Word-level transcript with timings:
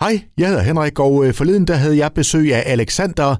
Hej, 0.00 0.22
jeg 0.38 0.48
hedder 0.48 0.62
Henrik, 0.62 0.98
og 0.98 1.26
øh, 1.26 1.34
forleden 1.34 1.66
der 1.66 1.74
havde 1.74 1.96
jeg 1.96 2.12
besøg 2.12 2.54
af 2.54 2.62
Alexander, 2.66 3.36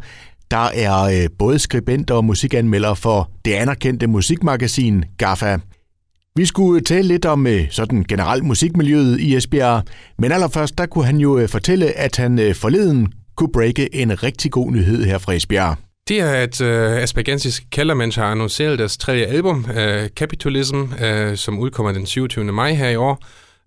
der 0.51 0.69
er 0.75 1.03
øh, 1.03 1.31
både 1.39 1.59
skribent 1.59 2.11
og 2.11 2.25
musikanmelder 2.25 2.95
for 2.95 3.31
det 3.45 3.53
anerkendte 3.53 4.07
musikmagasin 4.07 5.05
GAFA. 5.19 5.59
Vi 6.37 6.45
skulle 6.45 6.81
tale 6.81 7.09
lidt 7.09 7.25
om 7.25 7.47
øh, 7.47 7.71
sådan 7.71 8.05
generelt 8.09 8.45
musikmiljøet 8.45 9.21
i 9.21 9.37
Esbjerg, 9.37 9.83
men 10.19 10.33
allerførst 10.33 10.79
der 10.79 10.87
kunne 10.87 11.05
han 11.05 11.17
jo 11.17 11.47
fortælle, 11.47 11.99
at 11.99 12.17
han 12.17 12.55
forleden 12.55 13.13
kunne 13.37 13.53
breake 13.53 13.95
en 13.95 14.23
rigtig 14.23 14.51
god 14.51 14.71
nyhed 14.71 15.05
her 15.05 15.19
fra 15.19 15.33
Esbjerg. 15.33 15.77
Det 16.09 16.21
er, 16.21 16.33
at 16.33 16.61
øh, 16.61 17.03
Aspergensis 17.03 17.63
Kellermensch 17.73 18.19
har 18.19 18.27
annonceret 18.27 18.79
deres 18.79 18.97
tredje 18.97 19.25
album, 19.25 19.67
øh, 19.77 20.09
Capitalism, 20.09 20.83
øh, 21.05 21.37
som 21.37 21.59
udkommer 21.59 21.93
den 21.93 22.07
27. 22.07 22.45
maj 22.45 22.73
her 22.73 22.89
i 22.89 22.97
år 22.97 23.23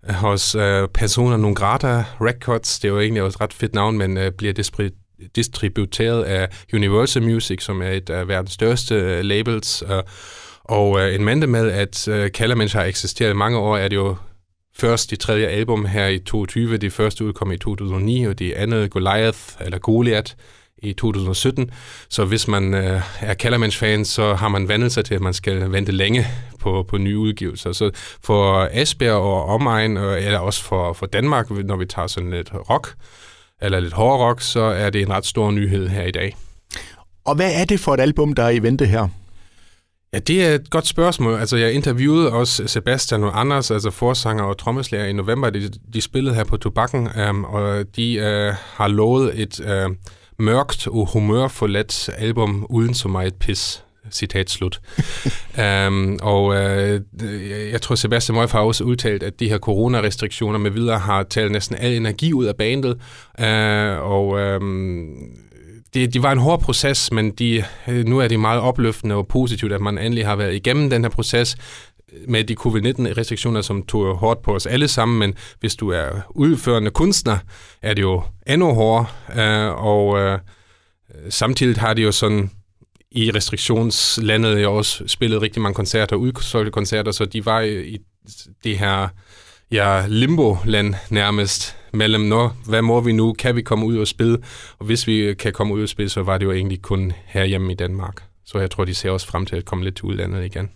hos 0.08 0.54
uh, 0.54 0.88
Persona 0.94 1.36
Non 1.36 1.54
Grata 1.54 2.04
Records. 2.20 2.78
Det 2.78 2.88
er 2.88 2.92
jo 2.92 3.00
egentlig 3.00 3.22
også 3.22 3.36
et 3.36 3.40
ret 3.40 3.52
fedt 3.52 3.74
navn, 3.74 3.98
men 3.98 4.16
uh, 4.16 4.24
bliver 4.38 4.52
dispri- 4.52 5.28
distributeret 5.36 6.22
af 6.22 6.48
Universal 6.74 7.22
Music, 7.22 7.62
som 7.62 7.82
er 7.82 7.90
et 7.90 8.10
af 8.10 8.28
verdens 8.28 8.52
største 8.52 8.94
uh, 8.94 9.24
labels. 9.24 9.82
Uh, 9.82 9.98
og 10.64 10.90
uh, 10.90 11.14
en 11.14 11.24
mand 11.24 11.46
med, 11.46 11.70
at 11.70 12.08
uh, 12.08 12.30
Kallermensch 12.34 12.76
har 12.76 12.84
eksisteret 12.84 13.30
i 13.30 13.36
mange 13.36 13.58
år, 13.58 13.76
er 13.76 13.88
det 13.88 13.96
jo 13.96 14.16
først 14.76 15.10
det 15.10 15.20
tredje 15.20 15.46
album 15.46 15.84
her 15.84 16.06
i 16.06 16.18
2020. 16.18 16.76
Det 16.76 16.92
første 16.92 17.24
udkom 17.24 17.52
i 17.52 17.56
2009, 17.56 18.24
og 18.24 18.38
det 18.38 18.52
andet 18.52 18.90
Goliath, 18.90 19.38
eller 19.60 19.78
Goliath, 19.78 20.32
i 20.82 20.92
2017. 20.92 21.70
Så 22.08 22.24
hvis 22.24 22.48
man 22.48 22.74
øh, 22.74 23.02
er 23.20 23.34
Kallermans-fan, 23.34 24.04
så 24.04 24.34
har 24.34 24.48
man 24.48 24.68
vandet 24.68 24.92
sig 24.92 25.04
til, 25.04 25.14
at 25.14 25.20
man 25.20 25.34
skal 25.34 25.72
vente 25.72 25.92
længe 25.92 26.26
på, 26.60 26.84
på 26.88 26.98
nye 26.98 27.18
udgivelser. 27.18 27.72
Så 27.72 27.90
for 28.24 28.68
Esbjerg 28.72 29.16
og 29.16 29.44
omegn, 29.44 29.96
eller 29.96 30.38
også 30.38 30.62
for, 30.62 30.92
for 30.92 31.06
Danmark, 31.06 31.50
når 31.50 31.76
vi 31.76 31.86
tager 31.86 32.06
sådan 32.06 32.30
lidt 32.30 32.50
rock, 32.70 32.94
eller 33.62 33.80
lidt 33.80 33.92
hård 33.92 34.20
rock, 34.20 34.40
så 34.40 34.60
er 34.60 34.90
det 34.90 35.02
en 35.02 35.10
ret 35.10 35.26
stor 35.26 35.50
nyhed 35.50 35.88
her 35.88 36.02
i 36.02 36.10
dag. 36.10 36.36
Og 37.24 37.34
hvad 37.34 37.52
er 37.54 37.64
det 37.64 37.80
for 37.80 37.94
et 37.94 38.00
album, 38.00 38.32
der 38.32 38.42
er 38.42 38.50
i 38.50 38.58
vente 38.58 38.86
her? 38.86 39.08
Ja, 40.12 40.18
det 40.18 40.44
er 40.44 40.54
et 40.54 40.70
godt 40.70 40.86
spørgsmål. 40.86 41.40
Altså, 41.40 41.56
jeg 41.56 41.72
interviewede 41.72 42.32
også 42.32 42.66
Sebastian 42.66 43.24
og 43.24 43.40
Anders, 43.40 43.70
altså 43.70 43.90
forsanger 43.90 44.44
og 44.44 44.58
trommeslager 44.58 45.06
i 45.06 45.12
november. 45.12 45.50
De, 45.50 45.70
de 45.92 46.00
spillede 46.00 46.34
her 46.34 46.44
på 46.44 46.56
Tobakken, 46.56 47.08
um, 47.28 47.44
og 47.44 47.84
de 47.96 48.16
uh, 48.18 48.56
har 48.76 48.88
lovet 48.88 49.40
et... 49.40 49.60
Uh, 49.60 49.96
mørkt 50.40 50.86
og 50.86 51.08
humørforladt 51.12 52.10
album 52.18 52.66
uden 52.70 52.94
så 52.94 53.08
meget 53.08 53.34
pis. 53.34 53.84
Citat 54.10 54.50
slut. 54.50 54.80
um, 55.86 56.18
og 56.22 56.44
uh, 56.44 57.00
jeg 57.70 57.82
tror, 57.82 57.94
Sebastian 57.94 58.36
Moif 58.36 58.52
har 58.52 58.60
også 58.60 58.84
udtalt, 58.84 59.22
at 59.22 59.40
de 59.40 59.48
her 59.48 59.58
coronarestriktioner 59.58 60.58
med 60.58 60.70
videre 60.70 60.98
har 60.98 61.22
taget 61.22 61.52
næsten 61.52 61.76
al 61.76 61.92
energi 61.92 62.32
ud 62.32 62.44
af 62.44 62.56
bandet. 62.56 63.00
Uh, 63.38 64.10
og 64.12 64.38
øhm, 64.38 64.64
um, 64.64 65.16
det, 65.94 66.14
de 66.14 66.22
var 66.22 66.32
en 66.32 66.38
hård 66.38 66.60
proces, 66.60 67.12
men 67.12 67.30
de, 67.30 67.64
nu 67.88 68.18
er 68.18 68.28
det 68.28 68.40
meget 68.40 68.60
opløftende 68.60 69.14
og 69.14 69.28
positivt, 69.28 69.72
at 69.72 69.80
man 69.80 69.98
endelig 69.98 70.26
har 70.26 70.36
været 70.36 70.54
igennem 70.54 70.90
den 70.90 71.04
her 71.04 71.10
proces 71.10 71.56
med 72.28 72.44
de 72.44 72.54
covid-19-restriktioner, 72.54 73.62
som 73.62 73.82
tog 73.82 74.16
hårdt 74.16 74.42
på 74.42 74.54
os 74.54 74.66
alle 74.66 74.88
sammen, 74.88 75.18
men 75.18 75.34
hvis 75.60 75.76
du 75.76 75.88
er 75.88 76.08
udførende 76.30 76.90
kunstner, 76.90 77.38
er 77.82 77.94
det 77.94 78.02
jo 78.02 78.22
endnu 78.46 78.74
hårdere, 78.74 79.06
øh, 79.36 79.84
og 79.84 80.18
øh, 80.18 80.38
samtidig 81.28 81.80
har 81.80 81.94
de 81.94 82.02
jo 82.02 82.12
sådan 82.12 82.50
i 83.12 83.30
restriktionslandet 83.30 84.60
jeg 84.60 84.68
også 84.68 85.04
spillet 85.06 85.42
rigtig 85.42 85.62
mange 85.62 85.74
koncerter, 85.74 86.16
udsolgte 86.16 86.70
koncerter, 86.70 87.12
så 87.12 87.24
de 87.24 87.46
var 87.46 87.60
i 87.60 87.98
det 88.64 88.78
her 88.78 89.08
ja, 89.70 90.06
limbo-land 90.08 90.94
nærmest, 91.10 91.76
mellem, 91.92 92.22
når, 92.22 92.56
hvad 92.66 92.82
må 92.82 93.00
vi 93.00 93.12
nu, 93.12 93.32
kan 93.32 93.56
vi 93.56 93.62
komme 93.62 93.86
ud 93.86 93.98
og 93.98 94.06
spille, 94.06 94.38
og 94.78 94.86
hvis 94.86 95.06
vi 95.06 95.18
øh, 95.18 95.36
kan 95.36 95.52
komme 95.52 95.74
ud 95.74 95.82
og 95.82 95.88
spille, 95.88 96.10
så 96.10 96.22
var 96.22 96.38
det 96.38 96.44
jo 96.44 96.52
egentlig 96.52 96.82
kun 96.82 97.12
herhjemme 97.26 97.72
i 97.72 97.74
Danmark. 97.74 98.22
Så 98.44 98.58
jeg 98.58 98.70
tror, 98.70 98.84
de 98.84 98.94
ser 98.94 99.10
også 99.10 99.26
frem 99.26 99.46
til 99.46 99.56
at 99.56 99.64
komme 99.64 99.84
lidt 99.84 99.96
til 99.96 100.04
udlandet 100.04 100.44
igen. 100.44 100.70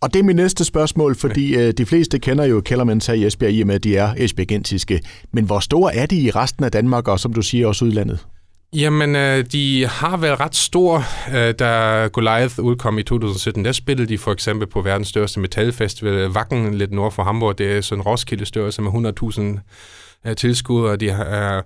Og 0.00 0.14
det 0.14 0.20
er 0.20 0.22
mit 0.22 0.36
næste 0.36 0.64
spørgsmål, 0.64 1.16
fordi 1.16 1.56
øh, 1.56 1.72
de 1.72 1.86
fleste 1.86 2.18
kender 2.18 2.44
jo 2.44 2.60
Kellermans 2.60 3.06
her 3.06 3.14
i 3.14 3.26
Esbjerg, 3.26 3.52
i 3.52 3.60
og 3.60 3.66
med 3.66 3.74
at 3.74 3.84
de 3.84 3.96
er 3.96 4.14
esbjergensiske. 4.16 5.00
Men 5.32 5.44
hvor 5.44 5.60
store 5.60 5.94
er 5.94 6.06
de 6.06 6.20
i 6.20 6.30
resten 6.30 6.64
af 6.64 6.72
Danmark, 6.72 7.08
og 7.08 7.20
som 7.20 7.32
du 7.32 7.42
siger, 7.42 7.66
også 7.66 7.84
udlandet? 7.84 8.26
Jamen, 8.74 9.16
øh, 9.16 9.44
de 9.52 9.86
har 9.86 10.16
været 10.16 10.40
ret 10.40 10.54
store, 10.54 11.04
øh, 11.34 11.54
da 11.58 12.06
Goliath 12.12 12.58
udkom 12.58 12.98
i 12.98 13.02
2017. 13.02 13.64
Der 13.64 13.72
spillede 13.72 14.08
de 14.08 14.18
for 14.18 14.32
eksempel 14.32 14.68
på 14.68 14.80
verdens 14.80 15.08
største 15.08 15.40
metalfestival, 15.40 16.12
øh, 16.12 16.30
Wacken, 16.30 16.74
lidt 16.74 16.92
nord 16.92 17.12
for 17.12 17.22
Hamburg. 17.22 17.58
Det 17.58 17.76
er 17.76 17.80
sådan 17.80 18.00
en 18.00 18.06
Roskilde 18.06 18.46
størrelse 18.46 18.82
med 18.82 18.92
100.000 20.24 20.28
øh, 20.28 20.36
tilskuere. 20.36 20.96
De 20.96 21.10
har... 21.10 21.56
Øh, 21.56 21.62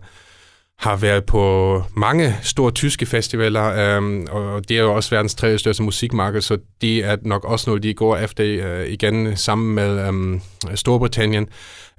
har 0.79 0.97
været 0.97 1.25
på 1.25 1.83
mange 1.97 2.37
store 2.43 2.71
tyske 2.71 3.07
festivaler, 3.07 3.97
øhm, 3.97 4.27
og 4.31 4.69
det 4.69 4.77
er 4.77 4.83
jo 4.83 4.95
også 4.95 5.11
verdens 5.11 5.35
tredje 5.35 5.59
største 5.59 5.83
musikmarked, 5.83 6.41
så 6.41 6.59
det 6.81 7.05
er 7.05 7.17
nok 7.23 7.45
også 7.45 7.71
noget, 7.71 7.83
de 7.83 7.95
går 7.95 8.17
efter 8.17 8.45
øh, 8.45 8.87
igen 8.87 9.37
sammen 9.37 9.75
med 9.75 10.09
øhm, 10.09 10.41
Storbritannien. 10.75 11.49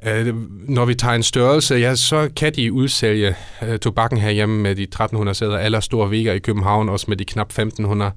Øh, 0.05 0.35
når 0.69 0.85
vi 0.85 0.95
tager 0.95 1.13
en 1.13 1.23
størrelse, 1.23 1.75
ja, 1.75 1.95
så 1.95 2.29
kan 2.35 2.53
de 2.53 2.73
udsælge 2.73 3.35
øh, 3.63 3.79
tobakken 3.79 4.19
herhjemme 4.19 4.61
med 4.61 4.75
de 4.75 4.83
1300 4.83 5.35
sæder, 5.35 5.59
eller 5.59 5.79
store 5.79 6.11
veger 6.11 6.33
i 6.33 6.39
København, 6.39 6.89
også 6.89 7.05
med 7.07 7.17
de 7.17 7.25
knap 7.25 7.47
1500. 7.47 8.11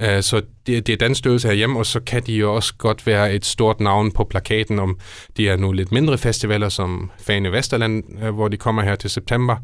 Øh, 0.00 0.22
så 0.22 0.42
det, 0.66 0.86
det 0.86 0.92
er 0.92 0.96
den 0.96 1.14
størrelse 1.14 1.48
herhjemme, 1.48 1.78
og 1.78 1.86
så 1.86 2.00
kan 2.00 2.22
de 2.22 2.32
jo 2.32 2.54
også 2.54 2.74
godt 2.78 3.06
være 3.06 3.34
et 3.34 3.44
stort 3.44 3.80
navn 3.80 4.12
på 4.12 4.24
plakaten, 4.24 4.78
om 4.78 4.98
de 5.36 5.48
er 5.48 5.56
nogle 5.56 5.76
lidt 5.76 5.92
mindre 5.92 6.18
festivaler, 6.18 6.68
som 6.68 7.10
Fane 7.18 7.52
Vesterland, 7.52 8.04
øh, 8.22 8.34
hvor 8.34 8.48
de 8.48 8.56
kommer 8.56 8.82
her 8.82 8.94
til 8.94 9.10
september. 9.10 9.56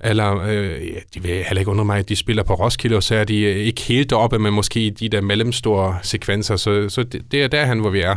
Eller, 0.00 0.40
øh, 0.40 0.86
ja, 0.86 0.98
de 1.14 1.22
vil 1.22 1.30
heller 1.30 1.58
ikke 1.58 1.70
undre 1.70 1.84
mig, 1.84 1.98
at 1.98 2.08
de 2.08 2.16
spiller 2.16 2.42
på 2.42 2.54
Roskilde, 2.54 2.96
og 2.96 3.02
så 3.02 3.14
er 3.14 3.24
de 3.24 3.44
ikke 3.44 3.82
helt 3.82 4.10
deroppe, 4.10 4.38
men 4.38 4.54
måske 4.54 4.80
i 4.80 4.90
de 4.90 5.08
der 5.08 5.20
mellemstore 5.20 5.98
sekvenser. 6.02 6.56
Så, 6.56 6.88
så 6.88 7.02
det, 7.02 7.32
det 7.32 7.42
er 7.42 7.48
derhen, 7.48 7.78
hvor 7.78 7.90
vi 7.90 8.00
er. 8.00 8.16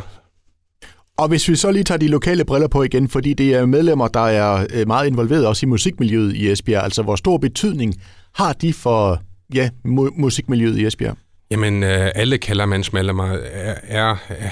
Og 1.21 1.27
hvis 1.27 1.49
vi 1.49 1.55
så 1.55 1.71
lige 1.71 1.83
tager 1.83 1.97
de 1.97 2.07
lokale 2.07 2.45
briller 2.45 2.67
på 2.67 2.83
igen, 2.83 3.09
fordi 3.09 3.33
det 3.33 3.55
er 3.55 3.65
medlemmer, 3.65 4.07
der 4.07 4.27
er 4.27 4.67
øh, 4.73 4.87
meget 4.87 5.07
involveret 5.07 5.47
også 5.47 5.65
i 5.65 5.69
musikmiljøet 5.69 6.35
i 6.35 6.51
Esbjerg, 6.51 6.83
altså 6.83 7.03
hvor 7.03 7.15
stor 7.15 7.37
betydning 7.37 8.01
har 8.35 8.53
de 8.53 8.73
for 8.73 9.21
ja, 9.53 9.69
mu- 9.87 10.21
musikmiljøet 10.21 10.77
i 10.77 10.85
Esbjerg? 10.85 11.17
Jamen, 11.51 11.83
øh, 11.83 12.11
alle 12.15 12.37
kaldermandsmedlemmer 12.37 13.31
er, 13.33 13.75
er, 13.83 14.15
er 14.29 14.49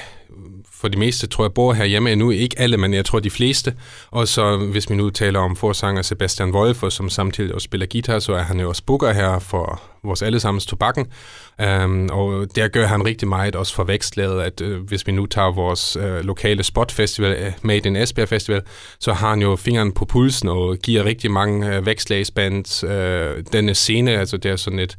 for 0.71 0.87
de 0.87 0.99
meste, 0.99 1.27
tror 1.27 1.43
jeg, 1.43 1.53
bor 1.53 1.73
herhjemme 1.73 2.11
endnu. 2.11 2.29
Ikke 2.29 2.59
alle, 2.59 2.77
men 2.77 2.93
jeg 2.93 3.05
tror 3.05 3.19
de 3.19 3.29
fleste. 3.29 3.73
Og 4.11 4.27
så 4.27 4.57
hvis 4.57 4.89
vi 4.89 4.95
nu 4.95 5.09
taler 5.09 5.39
om 5.39 5.55
forsanger 5.55 6.01
Sebastian 6.01 6.51
Wolf, 6.51 6.83
som 6.89 7.09
samtidig 7.09 7.53
også 7.53 7.65
spiller 7.65 7.87
guitar, 7.91 8.19
så 8.19 8.33
er 8.33 8.43
han 8.43 8.59
jo 8.59 8.69
også 8.69 8.83
booker 8.85 9.13
her 9.13 9.39
for 9.39 9.81
vores 10.03 10.21
allesammens 10.21 10.65
tobakken. 10.65 11.07
Um, 11.83 12.09
og 12.11 12.47
der 12.55 12.67
gør 12.67 12.85
han 12.85 13.05
rigtig 13.05 13.27
meget 13.27 13.55
også 13.55 13.75
for 13.75 13.83
vækstlaget, 13.83 14.41
at 14.41 14.61
uh, 14.61 14.77
hvis 14.77 15.07
vi 15.07 15.11
nu 15.11 15.25
tager 15.25 15.51
vores 15.51 15.97
uh, 15.97 16.19
lokale 16.19 16.63
spotfestival, 16.63 17.47
uh, 17.47 17.53
Made 17.61 17.87
in 17.89 17.95
Esbjerg 17.95 18.27
Festival, 18.29 18.61
så 18.99 19.13
har 19.13 19.29
han 19.29 19.41
jo 19.41 19.55
fingeren 19.55 19.91
på 19.91 20.05
pulsen 20.05 20.49
og 20.49 20.77
giver 20.77 21.05
rigtig 21.05 21.31
mange 21.31 21.77
uh, 21.77 21.85
vækstlagsbands 21.85 22.83
uh, 22.83 22.89
denne 23.53 23.75
scene, 23.75 24.11
altså 24.11 24.37
det 24.37 24.51
er 24.51 24.55
sådan 24.55 24.79
et 24.79 24.97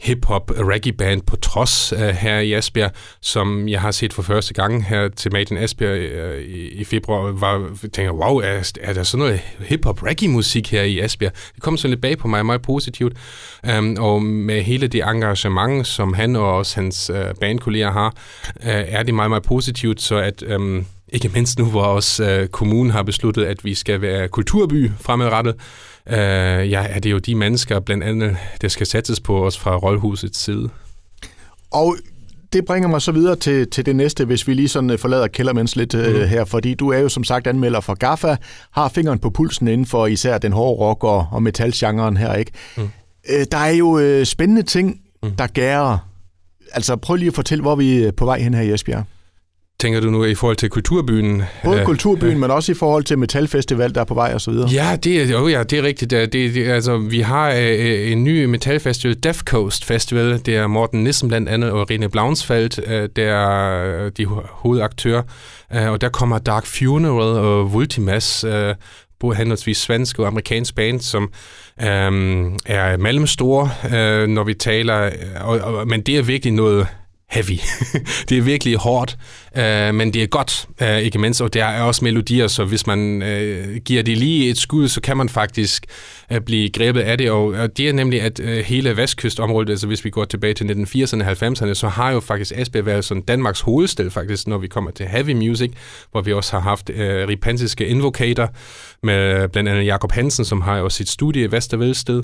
hip-hop 0.00 0.50
reggae 0.50 0.92
band 0.92 1.22
på 1.22 1.36
trods 1.36 1.92
uh, 1.92 1.98
her 2.00 2.38
i 2.38 2.54
Esbjerg, 2.54 2.90
som 3.20 3.68
jeg 3.68 3.80
har 3.80 3.90
set 3.90 4.12
for 4.12 4.22
første 4.22 4.54
gang 4.54 4.84
her 4.86 5.08
til 5.08 5.32
Made 5.32 5.46
in 5.50 5.56
Esbjerg 5.56 5.98
uh, 5.98 6.42
i, 6.42 6.68
i 6.68 6.84
februar, 6.84 7.32
var, 7.32 7.70
tænker, 7.92 8.12
wow, 8.12 8.36
er, 8.36 8.72
er 8.80 8.92
der 8.92 9.02
sådan 9.02 9.18
noget 9.18 9.40
hip-hop 9.58 10.02
reggae 10.02 10.28
musik 10.28 10.70
her 10.70 10.82
i 10.82 11.04
Esbjerg? 11.04 11.32
Det 11.54 11.62
kom 11.62 11.76
sådan 11.76 11.90
lidt 11.90 12.00
bag 12.00 12.18
på 12.18 12.28
mig, 12.28 12.46
meget 12.46 12.62
positivt. 12.62 13.16
Um, 13.78 13.96
og 13.98 14.22
med 14.32 14.62
hele 14.62 14.86
det 14.86 15.02
engagement, 15.02 15.86
som 15.86 16.14
han 16.14 16.36
og 16.36 16.56
også 16.56 16.80
hans 16.80 17.10
uh, 17.10 17.16
bandkolleger 17.40 17.90
har, 17.90 18.14
uh, 18.56 18.66
er 18.66 19.02
det 19.02 19.14
meget, 19.14 19.30
meget 19.30 19.42
positivt, 19.42 20.02
så 20.02 20.16
at 20.16 20.42
um, 20.56 20.86
ikke 21.08 21.30
mindst 21.34 21.58
nu, 21.58 21.64
hvor 21.64 21.82
også 21.82 22.40
uh, 22.40 22.46
kommunen 22.46 22.90
har 22.90 23.02
besluttet, 23.02 23.44
at 23.44 23.64
vi 23.64 23.74
skal 23.74 24.00
være 24.00 24.28
kulturby 24.28 24.90
fremadrettet, 25.00 25.54
uh, 26.06 26.12
ja, 26.70 26.86
er 26.88 26.98
det 26.98 27.10
jo 27.10 27.18
de 27.18 27.34
mennesker, 27.34 27.80
blandt 27.80 28.04
andet, 28.04 28.36
der 28.62 28.68
skal 28.68 28.86
sættes 28.86 29.20
på 29.20 29.46
os 29.46 29.58
fra 29.58 29.76
Rådhusets 29.76 30.38
side. 30.38 30.68
Og 31.70 31.96
det 32.52 32.64
bringer 32.64 32.88
mig 32.88 33.02
så 33.02 33.12
videre 33.12 33.36
til, 33.36 33.70
til 33.70 33.86
det 33.86 33.96
næste, 33.96 34.24
hvis 34.24 34.48
vi 34.48 34.54
lige 34.54 34.68
sådan 34.68 34.98
forlader 34.98 35.26
Kellermans 35.26 35.76
lidt 35.76 35.94
mm. 35.94 36.00
uh, 36.00 36.20
her, 36.20 36.44
fordi 36.44 36.74
du 36.74 36.88
er 36.88 36.98
jo 36.98 37.08
som 37.08 37.24
sagt 37.24 37.46
anmelder 37.46 37.80
for 37.80 37.94
GAFA, 37.94 38.36
har 38.70 38.88
fingeren 38.88 39.18
på 39.18 39.30
pulsen 39.30 39.68
inden 39.68 39.86
for 39.86 40.06
især 40.06 40.38
den 40.38 40.52
hårde 40.52 40.80
rock 40.80 41.04
og, 41.04 41.26
og 41.30 41.42
metalgenren 41.42 42.16
her, 42.16 42.34
ikke? 42.34 42.52
Mm. 42.76 42.90
Øh, 43.30 43.46
der 43.52 43.58
er 43.58 43.70
jo 43.70 43.98
øh, 43.98 44.26
spændende 44.26 44.62
ting, 44.62 45.00
mm. 45.22 45.30
der 45.30 45.46
gærer. 45.46 45.98
Altså 46.72 46.96
prøv 46.96 47.16
lige 47.16 47.28
at 47.28 47.34
fortælle, 47.34 47.62
hvor 47.62 47.74
vi 47.74 48.02
er 48.02 48.10
på 48.12 48.24
vej 48.24 48.40
hen 48.40 48.54
her 48.54 48.62
i 48.62 48.74
Esbjerg. 48.74 49.04
Tænker 49.80 50.00
du 50.00 50.10
nu 50.10 50.24
i 50.24 50.34
forhold 50.34 50.56
til 50.56 50.68
kulturbyen? 50.68 51.42
Både 51.64 51.84
kulturbyen, 51.84 52.38
men 52.38 52.50
også 52.50 52.72
i 52.72 52.74
forhold 52.74 53.04
til 53.04 53.18
metalfestival, 53.18 53.94
der 53.94 54.00
er 54.00 54.04
på 54.04 54.14
vej 54.14 54.34
og 54.34 54.40
så 54.40 54.50
videre. 54.50 54.68
Ja, 54.68 54.96
det 54.96 55.30
er, 55.30 55.36
oh 55.36 55.50
ja, 55.50 55.62
det 55.62 55.78
er 55.78 55.82
rigtigt. 55.82 56.10
Det, 56.10 56.32
det, 56.32 56.66
altså, 56.68 56.98
vi 56.98 57.20
har 57.20 57.50
uh, 57.50 58.12
en 58.12 58.24
ny 58.24 58.44
metalfestival, 58.44 59.16
Death 59.22 59.38
Coast 59.38 59.84
Festival. 59.84 60.40
Det 60.46 60.56
er 60.56 60.66
Morten 60.66 61.04
Nissen 61.04 61.28
blandt 61.28 61.48
andet 61.48 61.70
og 61.70 61.90
Rene 61.90 62.08
Blaunsfeldt, 62.08 62.78
uh, 62.78 63.08
der 63.16 63.34
er 63.34 64.10
de 64.10 64.26
hovedaktører. 64.48 65.22
Uh, 65.74 65.90
og 65.90 66.00
der 66.00 66.08
kommer 66.08 66.38
Dark 66.38 66.66
Funeral 66.66 67.38
og 67.38 67.72
Vultimas, 67.72 68.44
uh, 68.44 68.74
både 69.20 69.36
henholdsvis 69.36 69.78
svenske 69.78 70.22
og 70.22 70.26
amerikanske 70.26 70.74
band, 70.74 71.00
som 71.00 71.32
øh, 71.80 72.52
er 72.66 72.96
mellemstore, 72.96 73.70
øh, 73.94 74.28
når 74.28 74.44
vi 74.44 74.54
taler, 74.54 75.10
og, 75.40 75.58
og, 75.58 75.88
men 75.88 76.00
det 76.00 76.18
er 76.18 76.22
virkelig 76.22 76.52
noget 76.52 76.86
heavy. 77.32 77.58
det 78.28 78.38
er 78.38 78.42
virkelig 78.42 78.76
hårdt, 78.76 79.16
øh, 79.56 79.94
men 79.94 80.12
det 80.14 80.22
er 80.22 80.26
godt, 80.26 80.66
øh, 80.82 80.98
ikke 80.98 81.18
mindst, 81.18 81.42
og 81.42 81.54
der 81.54 81.64
er 81.64 81.82
også 81.82 82.04
melodier, 82.04 82.46
så 82.48 82.64
hvis 82.64 82.86
man 82.86 83.22
øh, 83.22 83.76
giver 83.76 84.02
det 84.02 84.18
lige 84.18 84.50
et 84.50 84.58
skud, 84.58 84.88
så 84.88 85.00
kan 85.00 85.16
man 85.16 85.28
faktisk 85.28 85.86
øh, 86.32 86.40
blive 86.40 86.70
grebet 86.70 87.00
af 87.00 87.18
det, 87.18 87.30
og, 87.30 87.44
og 87.44 87.76
det 87.76 87.88
er 87.88 87.92
nemlig, 87.92 88.22
at 88.22 88.40
øh, 88.40 88.64
hele 88.64 88.96
vestkystområdet, 88.96 89.70
altså 89.70 89.86
hvis 89.86 90.04
vi 90.04 90.10
går 90.10 90.24
tilbage 90.24 90.54
til 90.54 90.64
1980'erne 90.64 91.24
og 91.24 91.30
90'erne, 91.30 91.74
så 91.74 91.88
har 91.88 92.10
jo 92.10 92.20
faktisk 92.20 92.52
Esbjerg 92.56 92.86
været 92.86 93.04
sådan 93.04 93.22
Danmarks 93.22 93.60
hovedsted 93.60 94.10
faktisk, 94.10 94.46
når 94.46 94.58
vi 94.58 94.68
kommer 94.68 94.90
til 94.90 95.06
heavy 95.06 95.32
music, 95.32 95.72
hvor 96.10 96.20
vi 96.20 96.32
også 96.32 96.52
har 96.52 96.60
haft 96.60 96.90
øh, 96.90 97.28
ripensiske 97.28 97.86
invocator 97.86 98.50
med 99.02 99.48
blandt 99.48 99.68
andet 99.68 99.86
Jakob 99.86 100.12
Hansen, 100.12 100.44
som 100.44 100.60
har 100.60 100.76
jo 100.76 100.88
sit 100.88 101.08
studie 101.08 101.44
i 101.44 101.52
Vestervedsted, 101.52 102.22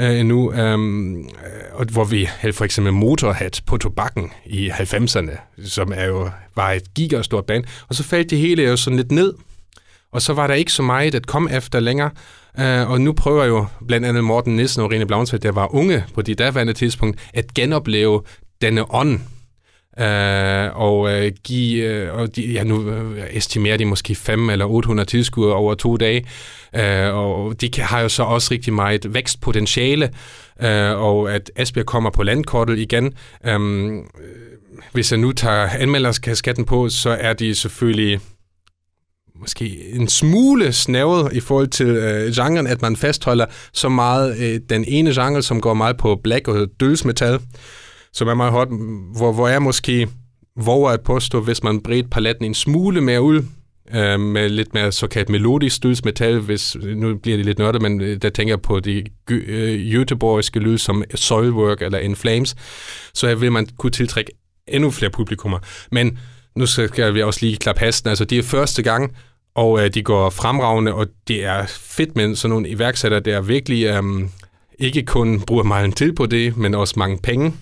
øh, 0.00 0.24
nu, 0.24 0.52
øhm, 0.52 1.20
øh, 1.20 1.24
og 1.72 1.86
hvor 1.86 2.04
vi 2.04 2.28
havde 2.38 2.52
for 2.52 2.64
eksempel 2.64 2.92
Motorhead 2.92 3.62
på 3.66 3.76
tobakken 3.76 4.30
i 4.46 4.68
90'erne, 4.70 5.38
som 5.64 5.92
er 5.94 6.06
jo 6.06 6.30
var 6.56 6.72
et 6.72 6.94
gigastort 6.94 7.46
band, 7.46 7.64
og 7.88 7.94
så 7.94 8.02
faldt 8.02 8.30
det 8.30 8.38
hele 8.38 8.62
jo 8.62 8.76
sådan 8.76 8.96
lidt 8.96 9.12
ned, 9.12 9.34
og 10.12 10.22
så 10.22 10.32
var 10.32 10.46
der 10.46 10.54
ikke 10.54 10.72
så 10.72 10.82
meget 10.82 11.14
at 11.14 11.26
komme 11.26 11.56
efter 11.56 11.80
længere, 11.80 12.10
øh, 12.58 12.90
og 12.90 13.00
nu 13.00 13.12
prøver 13.12 13.44
jo 13.44 13.66
blandt 13.86 14.06
andet 14.06 14.24
Morten 14.24 14.56
Nissen 14.56 14.82
og 14.82 14.90
Rene 14.90 15.06
Blaunsfeldt, 15.06 15.42
der 15.42 15.52
var 15.52 15.74
unge 15.74 16.04
på 16.14 16.22
det 16.22 16.38
daværende 16.38 16.72
tidspunkt, 16.72 17.20
at 17.34 17.54
genopleve 17.54 18.22
denne 18.62 18.94
ånd, 18.94 19.20
Uh, 19.96 20.80
og 20.80 21.12
øh, 21.12 21.32
give, 21.44 21.84
øh, 21.84 22.14
og 22.14 22.36
de, 22.36 22.42
ja, 22.46 22.64
nu 22.64 22.90
øh, 22.90 23.24
estimerer 23.30 23.76
de 23.76 23.84
måske 23.84 24.14
5 24.14 24.50
eller 24.50 24.64
800 24.64 25.08
tilskuere 25.08 25.54
over 25.54 25.74
to 25.74 25.96
dage, 25.96 26.24
øh, 26.76 27.14
og 27.14 27.60
de 27.60 27.68
kan, 27.68 27.84
har 27.84 28.00
jo 28.00 28.08
så 28.08 28.22
også 28.22 28.54
rigtig 28.54 28.72
meget 28.72 29.14
vækstpotentiale, 29.14 30.10
øh, 30.62 31.00
og 31.00 31.34
at 31.34 31.50
Esbjerg 31.56 31.86
kommer 31.86 32.10
på 32.10 32.22
landkortet 32.22 32.78
igen. 32.78 33.14
Øhm, 33.46 33.98
øh, 33.98 34.04
hvis 34.92 35.12
jeg 35.12 35.20
nu 35.20 35.32
tager 35.32 35.68
anmelderskatten 35.78 36.64
på, 36.64 36.88
så 36.88 37.10
er 37.10 37.32
de 37.32 37.54
selvfølgelig 37.54 38.20
måske 39.40 39.92
en 39.92 40.08
smule 40.08 40.72
snævet 40.72 41.32
i 41.32 41.40
forhold 41.40 41.68
til 41.68 41.86
øh, 41.86 42.32
genren, 42.32 42.66
at 42.66 42.82
man 42.82 42.96
fastholder 42.96 43.46
så 43.72 43.88
meget 43.88 44.38
øh, 44.38 44.60
den 44.70 44.84
ene 44.88 45.10
genre, 45.10 45.42
som 45.42 45.60
går 45.60 45.74
meget 45.74 45.96
på 45.96 46.20
black 46.24 46.48
og 46.48 46.68
dødsmetal, 46.80 47.38
som 48.12 48.28
er 48.28 48.34
meget 48.34 48.52
hot, 48.52 48.68
hvor, 49.16 49.32
hvor 49.32 49.48
jeg 49.48 49.62
måske 49.62 50.08
våger 50.56 50.90
at 50.90 51.00
påstå, 51.00 51.40
hvis 51.40 51.62
man 51.62 51.80
bredt 51.80 52.10
paletten 52.10 52.44
en 52.44 52.54
smule 52.54 53.00
mere 53.00 53.22
ud, 53.22 53.42
øh, 53.94 54.20
med 54.20 54.48
lidt 54.48 54.74
mere 54.74 54.92
såkaldt 54.92 55.28
melodisk 55.28 55.82
dødsmetal, 55.82 56.38
hvis, 56.38 56.76
nu 56.96 57.16
bliver 57.16 57.36
det 57.36 57.46
lidt 57.46 57.58
nørdet, 57.58 57.82
men 57.82 58.00
øh, 58.00 58.22
der 58.22 58.30
tænker 58.30 58.52
jeg 58.52 58.62
på 58.62 58.80
de 58.80 59.04
øh, 59.30 59.92
göteborgske 59.92 60.58
lyd 60.58 60.78
som 60.78 61.04
Soilwork 61.14 61.82
eller 61.82 61.98
In 61.98 62.16
Flames, 62.16 62.54
så 63.14 63.34
vil 63.34 63.52
man 63.52 63.68
kunne 63.78 63.90
tiltrække 63.90 64.32
endnu 64.68 64.90
flere 64.90 65.10
publikummer. 65.10 65.58
Men 65.92 66.18
nu 66.56 66.66
skal 66.66 67.14
vi 67.14 67.22
også 67.22 67.38
lige 67.42 67.56
klappe 67.56 67.80
hasten, 67.80 68.08
altså 68.08 68.24
det 68.24 68.38
er 68.38 68.42
første 68.42 68.82
gang, 68.82 69.16
og 69.54 69.84
øh, 69.84 69.94
de 69.94 70.02
går 70.02 70.30
fremragende, 70.30 70.94
og 70.94 71.06
det 71.28 71.44
er 71.44 71.66
fedt 71.66 72.16
med 72.16 72.36
sådan 72.36 72.50
nogle 72.50 72.68
iværksættere, 72.68 73.20
der 73.20 73.40
virkelig 73.40 73.84
øh, 73.84 74.02
ikke 74.78 75.02
kun 75.02 75.40
bruger 75.40 75.62
meget 75.62 75.96
tid 75.96 76.12
på 76.12 76.26
det, 76.26 76.56
men 76.56 76.74
også 76.74 76.94
mange 76.96 77.18
penge 77.22 77.52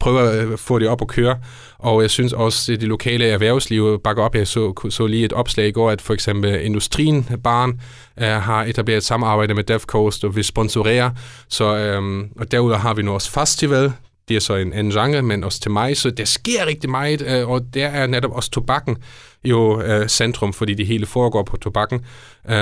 prøver 0.00 0.20
at 0.20 0.46
øh, 0.46 0.58
få 0.58 0.78
det 0.78 0.88
op 0.88 1.02
at 1.02 1.08
køre. 1.08 1.38
Og 1.78 2.02
jeg 2.02 2.10
synes 2.10 2.32
også, 2.32 2.72
at 2.72 2.80
det 2.80 2.88
lokale 2.88 3.26
erhvervsliv 3.26 4.00
bakker 4.04 4.22
op. 4.22 4.34
Jeg 4.34 4.46
så, 4.46 4.88
så 4.90 5.06
lige 5.06 5.24
et 5.24 5.32
opslag 5.32 5.68
i 5.68 5.70
går, 5.70 5.90
at 5.90 6.00
for 6.00 6.14
eksempel 6.14 6.64
Industrien 6.64 7.26
Barn 7.44 7.80
uh, 8.16 8.26
har 8.26 8.64
etableret 8.64 8.96
et 8.96 9.04
samarbejde 9.04 9.54
med 9.54 9.64
DevCoast 9.64 10.24
og 10.24 10.36
vil 10.36 10.44
sponsorere. 10.44 11.14
Så, 11.48 11.96
um, 11.98 12.28
og 12.36 12.52
derudover 12.52 12.78
har 12.78 12.94
vi 12.94 13.02
nu 13.02 13.12
også 13.12 13.30
festival, 13.30 13.92
det 14.28 14.36
er 14.36 14.40
så 14.40 14.54
en 14.54 14.72
anden 14.72 14.92
genre, 14.92 15.22
men 15.22 15.44
også 15.44 15.60
til 15.60 15.70
mig, 15.70 15.96
så 15.96 16.10
der 16.10 16.24
sker 16.24 16.66
rigtig 16.66 16.90
meget, 16.90 17.42
uh, 17.42 17.50
og 17.50 17.60
der 17.74 17.86
er 17.86 18.06
netop 18.06 18.32
også 18.32 18.50
tobakken 18.50 18.96
jo 19.44 19.76
uh, 20.00 20.06
centrum, 20.06 20.52
fordi 20.52 20.74
det 20.74 20.86
hele 20.86 21.06
foregår 21.06 21.42
på 21.42 21.56
tobakken. 21.56 22.00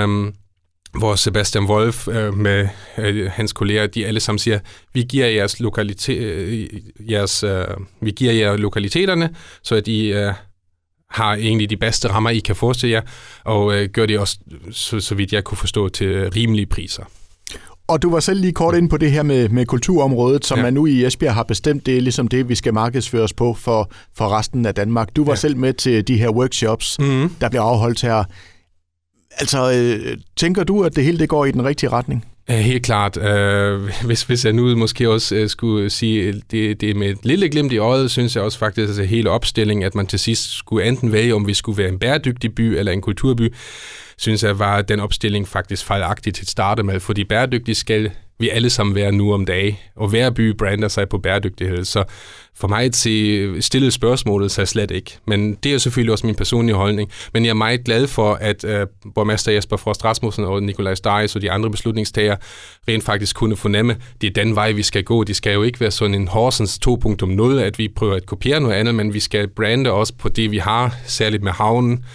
Um, 0.03 0.33
hvor 0.91 1.15
Sebastian 1.15 1.65
Wolf 1.65 2.07
øh, 2.07 2.33
med 2.33 2.67
øh, 2.97 3.31
hans 3.31 3.53
kolleger, 3.53 3.87
de 3.87 4.05
alle 4.05 4.19
sammen 4.19 4.39
siger, 4.39 4.59
vi 4.93 5.05
giver 5.09 5.27
jeres, 5.27 5.61
lokalite- 5.61 6.13
øh, 6.13 6.69
jeres 7.11 7.43
øh, 7.43 7.65
vi 8.01 8.11
giver 8.11 8.33
jer 8.33 8.57
lokaliteterne, 8.57 9.29
så 9.63 9.75
at 9.75 9.87
I 9.87 10.11
øh, 10.11 10.33
har 11.09 11.33
egentlig 11.35 11.69
de 11.69 11.77
bedste 11.77 12.07
rammer, 12.07 12.29
I 12.29 12.39
kan 12.39 12.55
forestille 12.55 12.93
jer, 12.93 13.01
og 13.43 13.75
øh, 13.75 13.89
gør 13.89 14.05
det 14.05 14.19
også, 14.19 14.37
så, 14.71 14.99
så 14.99 15.15
vidt 15.15 15.33
jeg 15.33 15.43
kunne 15.43 15.57
forstå, 15.57 15.89
til 15.89 16.31
rimelige 16.31 16.65
priser. 16.65 17.03
Og 17.87 18.01
du 18.01 18.11
var 18.11 18.19
selv 18.19 18.41
lige 18.41 18.53
kort 18.53 18.75
ind 18.75 18.89
på 18.89 18.97
det 18.97 19.11
her 19.11 19.23
med, 19.23 19.49
med 19.49 19.65
kulturområdet, 19.65 20.45
som 20.45 20.57
ja. 20.57 20.63
man 20.63 20.73
nu 20.73 20.85
i 20.85 21.05
Esbjerg 21.05 21.33
har 21.33 21.43
bestemt, 21.43 21.85
det 21.85 21.97
er 21.97 22.01
ligesom 22.01 22.27
det, 22.27 22.49
vi 22.49 22.55
skal 22.55 22.73
markedsføres 22.73 23.33
på 23.33 23.53
for, 23.53 23.91
for 24.17 24.37
resten 24.37 24.65
af 24.65 24.75
Danmark. 24.75 25.15
Du 25.15 25.23
var 25.23 25.31
ja. 25.31 25.35
selv 25.35 25.57
med 25.57 25.73
til 25.73 26.07
de 26.07 26.17
her 26.17 26.29
workshops, 26.29 26.99
mm-hmm. 26.99 27.29
der 27.41 27.49
bliver 27.49 27.63
afholdt 27.63 28.01
her 28.01 28.23
Altså, 29.39 29.71
øh, 29.71 30.17
tænker 30.35 30.63
du, 30.63 30.83
at 30.83 30.95
det 30.95 31.03
hele 31.03 31.19
det 31.19 31.29
går 31.29 31.45
i 31.45 31.51
den 31.51 31.65
rigtige 31.65 31.89
retning? 31.89 32.25
Helt 32.49 32.85
klart. 32.85 33.17
Øh, 33.17 33.89
hvis, 34.05 34.23
hvis 34.23 34.45
jeg 34.45 34.53
nu 34.53 34.75
måske 34.75 35.09
også 35.09 35.35
øh, 35.35 35.49
skulle 35.49 35.89
sige, 35.89 36.23
øh, 36.23 36.33
det, 36.51 36.81
det 36.81 36.95
med 36.95 37.09
et 37.09 37.17
lille 37.23 37.49
glimt 37.49 37.73
i 37.73 37.77
øjet, 37.77 38.11
synes 38.11 38.35
jeg 38.35 38.43
også 38.43 38.57
faktisk, 38.57 38.99
at 38.99 39.07
hele 39.07 39.29
opstillingen, 39.29 39.85
at 39.85 39.95
man 39.95 40.07
til 40.07 40.19
sidst 40.19 40.57
skulle 40.57 40.87
enten 40.87 41.11
vælge, 41.11 41.35
om 41.35 41.47
vi 41.47 41.53
skulle 41.53 41.77
være 41.77 41.89
en 41.89 41.99
bæredygtig 41.99 42.55
by 42.55 42.61
eller 42.61 42.91
en 42.91 43.01
kulturby, 43.01 43.53
synes 44.17 44.43
jeg 44.43 44.59
var 44.59 44.81
den 44.81 44.99
opstilling 44.99 45.47
faktisk 45.47 45.85
fejlagtig 45.85 46.33
til 46.33 46.43
at 46.43 46.49
starte 46.49 46.83
med, 46.83 46.99
fordi 46.99 47.23
bæredygtig 47.23 47.75
skal 47.75 48.11
vi 48.39 48.49
alle 48.49 48.69
sammen 48.69 48.95
være 48.95 49.11
nu 49.11 49.33
om 49.33 49.45
dagen, 49.45 49.75
og 49.95 50.07
hver 50.07 50.29
by 50.29 50.55
brander 50.57 50.87
sig 50.87 51.09
på 51.09 51.17
bæredygtighed. 51.17 51.85
Så 51.85 52.03
for 52.55 52.67
mig 52.67 52.83
at 52.83 52.95
se 52.95 53.61
stille 53.61 53.91
spørgsmålet 53.91 54.51
sig 54.51 54.67
slet 54.67 54.91
ikke. 54.91 55.17
Men 55.25 55.55
det 55.55 55.73
er 55.73 55.77
selvfølgelig 55.77 56.11
også 56.11 56.25
min 56.25 56.35
personlige 56.35 56.75
holdning. 56.75 57.11
Men 57.33 57.45
jeg 57.45 57.49
er 57.49 57.53
meget 57.53 57.83
glad 57.83 58.07
for, 58.07 58.33
at 58.33 58.63
uh, 58.63 58.71
borgmester 59.15 59.51
Jesper 59.51 59.77
Frost 59.77 60.05
Rasmussen 60.05 60.45
og 60.45 60.63
Nikolaj 60.63 60.95
Steyes 60.95 61.35
og 61.35 61.41
de 61.41 61.51
andre 61.51 61.69
beslutningstager 61.69 62.35
rent 62.87 63.03
faktisk 63.03 63.35
kunne 63.35 63.55
fornemme, 63.55 63.95
det 64.21 64.27
er 64.27 64.43
den 64.43 64.55
vej, 64.55 64.71
vi 64.71 64.83
skal 64.83 65.03
gå. 65.03 65.23
Det 65.23 65.35
skal 65.35 65.53
jo 65.53 65.63
ikke 65.63 65.79
være 65.79 65.91
sådan 65.91 66.15
en 66.15 66.27
Horsens 66.27 66.79
2.0, 66.87 67.43
at 67.59 67.79
vi 67.79 67.87
prøver 67.87 68.15
at 68.15 68.25
kopiere 68.25 68.59
noget 68.59 68.75
andet, 68.75 68.95
men 68.95 69.13
vi 69.13 69.19
skal 69.19 69.47
brande 69.47 69.91
os 69.91 70.11
på 70.11 70.29
det, 70.29 70.51
vi 70.51 70.57
har, 70.57 70.95
særligt 71.05 71.43
med 71.43 71.51
havnen, 71.51 72.05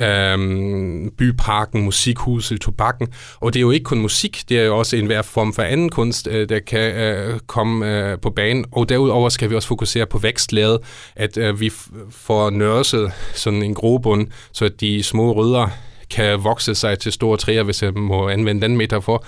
øhm, 0.00 1.10
byparken, 1.18 1.82
musikhuset, 1.82 2.60
tobakken. 2.60 3.08
Og 3.40 3.54
det 3.54 3.60
er 3.60 3.62
jo 3.62 3.70
ikke 3.70 3.84
kun 3.84 3.98
musik, 3.98 4.44
det 4.48 4.58
er 4.60 4.64
jo 4.64 4.78
også 4.78 4.96
enhver 4.96 5.22
form 5.22 5.52
for 5.52 5.62
anden 5.62 5.88
kunst, 5.88 6.28
øh, 6.30 6.48
der 6.48 6.58
kan 6.58 6.94
øh, 6.94 7.40
komme 7.46 8.10
øh, 8.10 8.18
på 8.18 8.30
banen. 8.30 8.64
Og 8.72 8.88
derudover 8.88 9.28
skal 9.28 9.50
vi 9.50 9.54
også 9.54 9.68
fokusere 9.68 10.06
på 10.06 10.18
vækstlaget, 10.18 10.78
at 11.16 11.36
øh, 11.36 11.60
vi 11.60 11.72
får 12.10 12.50
nørset 12.50 13.12
sådan 13.34 13.62
en 13.62 13.74
grobund, 13.74 14.26
så 14.52 14.64
at 14.64 14.80
de 14.80 15.02
små 15.02 15.32
rødder 15.32 15.68
kan 16.10 16.44
vokse 16.44 16.74
sig 16.74 16.98
til 16.98 17.12
store 17.12 17.36
træer, 17.36 17.62
hvis 17.62 17.82
jeg 17.82 17.94
må 17.94 18.28
anvende 18.28 18.62
den 18.62 18.76
metafor. 18.76 19.24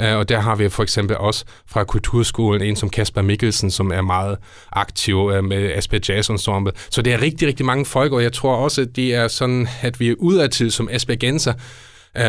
Øh, 0.00 0.16
og 0.16 0.28
der 0.28 0.40
har 0.40 0.56
vi 0.56 0.68
for 0.68 0.82
eksempel 0.82 1.16
også 1.16 1.44
fra 1.66 1.84
Kulturskolen 1.84 2.62
en 2.62 2.76
som 2.76 2.90
Kasper 2.90 3.22
Mikkelsen, 3.22 3.70
som 3.70 3.92
er 3.92 4.02
meget 4.02 4.36
aktiv 4.72 5.30
øh, 5.34 5.44
med 5.44 5.72
Asper 5.72 5.98
Jazz 6.08 6.30
Ensemble. 6.30 6.72
Så 6.90 7.02
det 7.02 7.12
er 7.12 7.22
rigtig, 7.22 7.48
rigtig 7.48 7.66
mange 7.66 7.84
folk, 7.84 8.12
og 8.12 8.22
jeg 8.22 8.32
tror 8.32 8.56
også, 8.56 8.80
at 8.80 8.96
det 8.96 9.14
er 9.14 9.28
sådan, 9.28 9.68
at 9.82 10.00
vi 10.00 10.08
er 10.08 10.14
udadtil 10.18 10.72
som 10.72 10.88
Aspergenser, 10.92 11.52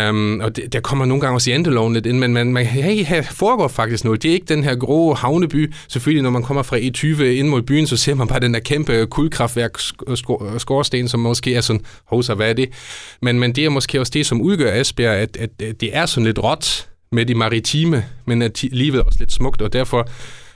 Um, 0.10 0.40
og 0.40 0.56
det, 0.56 0.74
der 0.74 0.80
kommer 0.80 1.06
nogle 1.06 1.22
gange 1.22 1.36
også 1.36 1.52
i 1.52 1.54
endeloven 1.54 1.94
lidt 1.94 2.06
ind, 2.06 2.20
men 2.20 2.34
man, 2.34 2.54
man 2.54 2.66
hey, 2.66 3.04
her 3.04 3.22
foregår 3.22 3.68
faktisk 3.68 4.04
noget. 4.04 4.24
Det 4.24 4.30
er 4.30 4.34
ikke 4.34 4.46
den 4.46 4.64
her 4.64 4.76
grå 4.76 5.14
havneby. 5.14 5.74
Selvfølgelig, 5.88 6.24
når 6.24 6.30
man 6.30 6.44
kommer 6.44 6.64
fra 6.64 6.78
E20 6.78 7.24
ind 7.24 7.48
mod 7.48 7.62
byen, 7.62 7.88
så 7.88 7.98
ser 7.98 8.16
man 8.16 8.28
bare 8.28 8.40
den 8.40 8.54
der 8.54 8.60
kæmpe 8.60 9.06
kuldkraftværk 9.06 9.78
skorsten, 10.58 11.08
som 11.08 11.20
måske 11.20 11.56
er 11.56 11.62
sådan, 11.62 11.86
hovsa, 12.06 12.34
hvad 12.34 12.50
er 12.50 12.54
det? 12.54 12.70
Men, 13.22 13.40
men 13.40 13.56
det 13.56 13.66
er 13.66 13.70
måske 13.70 14.00
også 14.00 14.12
det, 14.16 14.26
som 14.26 14.42
udgør 14.42 14.80
Asbjerg, 14.80 15.16
at, 15.16 15.38
at, 15.38 15.50
at 15.62 15.82
det 15.82 15.96
er 15.96 16.06
sådan 16.06 16.26
lidt 16.26 16.40
råt, 16.44 16.88
med 17.12 17.26
de 17.26 17.36
maritime, 17.36 18.06
men 18.26 18.42
at 18.42 18.64
livet 18.64 19.04
også 19.04 19.20
lidt 19.20 19.32
smukt, 19.32 19.62
og 19.62 19.74
derfor 19.74 20.08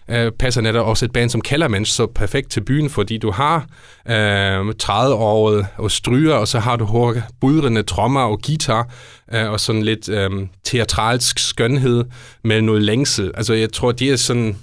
øh, 0.10 0.32
passer 0.32 0.62
netop 0.62 0.88
også 0.88 1.06
et 1.06 1.14
band 1.14 1.30
som 1.30 1.42
Kellermans 1.42 1.90
så 1.90 2.08
perfekt 2.08 2.52
til 2.52 2.62
byen, 2.62 2.90
fordi 2.90 3.18
du 3.18 3.32
har 3.32 3.66
øh, 4.10 4.76
30 4.80 5.16
året 5.16 5.68
og 5.78 5.92
stryger, 5.92 6.34
og 6.34 6.48
så 6.48 6.60
har 6.60 6.76
du 6.76 7.16
budrende 7.42 7.84
trommer 7.84 8.22
og 8.22 8.42
guitar, 8.46 8.90
øh, 9.34 9.52
og 9.52 9.60
sådan 9.60 9.84
lidt 9.84 10.10
øh, 10.10 10.30
teatralsk 10.64 11.40
skønhed 11.40 12.04
med 12.44 12.62
noget 12.62 12.84
længsel. 12.84 13.32
Altså 13.36 13.54
jeg 13.54 13.74
tror, 13.74 13.92
det 13.92 14.10
er 14.10 14.16
sådan, 14.16 14.58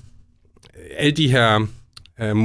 alle 0.96 1.12
de 1.12 1.30
her 1.30 1.66
øh, 2.20 2.36